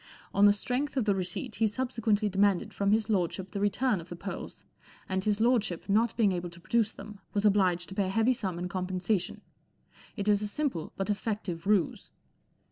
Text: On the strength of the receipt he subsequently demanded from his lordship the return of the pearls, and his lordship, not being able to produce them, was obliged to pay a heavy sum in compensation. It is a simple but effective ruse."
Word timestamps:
On 0.33 0.47
the 0.47 0.51
strength 0.51 0.97
of 0.97 1.05
the 1.05 1.13
receipt 1.13 1.57
he 1.57 1.67
subsequently 1.67 2.27
demanded 2.27 2.73
from 2.73 2.89
his 2.91 3.07
lordship 3.07 3.51
the 3.51 3.59
return 3.59 4.01
of 4.01 4.09
the 4.09 4.15
pearls, 4.15 4.65
and 5.07 5.23
his 5.23 5.39
lordship, 5.39 5.87
not 5.87 6.17
being 6.17 6.31
able 6.31 6.49
to 6.49 6.59
produce 6.59 6.91
them, 6.91 7.19
was 7.35 7.45
obliged 7.45 7.87
to 7.89 7.93
pay 7.93 8.07
a 8.07 8.09
heavy 8.09 8.33
sum 8.33 8.57
in 8.57 8.67
compensation. 8.67 9.41
It 10.17 10.27
is 10.27 10.41
a 10.41 10.47
simple 10.47 10.91
but 10.97 11.11
effective 11.11 11.67
ruse." 11.67 12.09